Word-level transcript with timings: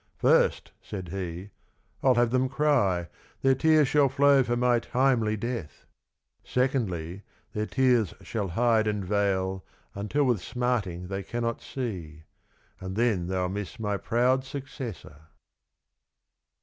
"First," 0.31 0.71
said 0.81 1.09
he" 1.09 1.51
I'll 2.01 2.15
have 2.15 2.31
them 2.31 2.49
cry; 2.49 3.07
their 3.43 3.53
tears 3.53 3.87
shall 3.87 4.09
flow 4.09 4.41
for 4.41 4.57
my 4.57 4.79
timely 4.79 5.37
death: 5.37 5.85
secondly, 6.43 7.21
their 7.53 7.67
tears 7.67 8.11
shall 8.23 8.47
hide 8.47 8.87
and 8.87 9.05
veil 9.05 9.63
until 9.93 10.23
with 10.23 10.41
smarting 10.41 11.05
they 11.07 11.21
cannot 11.21 11.61
see: 11.61 12.23
and 12.79 12.95
then 12.95 13.27
they'll 13.27 13.47
miss 13.47 13.79
my 13.79 13.95
proud 13.95 14.43
successor." 14.43 15.27